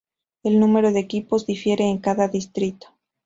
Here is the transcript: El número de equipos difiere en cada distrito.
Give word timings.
El 0.41 0.59
número 0.59 0.91
de 0.91 0.99
equipos 0.99 1.45
difiere 1.45 1.83
en 1.83 1.99
cada 1.99 2.27
distrito. 2.27 2.87